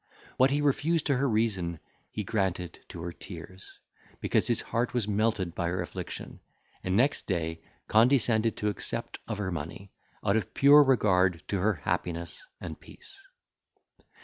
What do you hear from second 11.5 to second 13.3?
her happiness and peace.